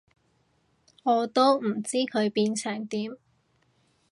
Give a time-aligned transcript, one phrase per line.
[1.03, 3.17] 我都唔知佢變成點